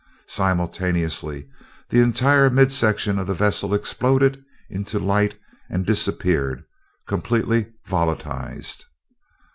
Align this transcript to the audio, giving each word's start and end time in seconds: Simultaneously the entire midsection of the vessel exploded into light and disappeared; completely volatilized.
Simultaneously 0.25 1.47
the 1.89 1.99
entire 2.01 2.49
midsection 2.49 3.19
of 3.19 3.27
the 3.27 3.35
vessel 3.35 3.71
exploded 3.71 4.43
into 4.67 4.97
light 4.97 5.39
and 5.69 5.85
disappeared; 5.85 6.63
completely 7.07 7.67
volatilized. 7.85 8.85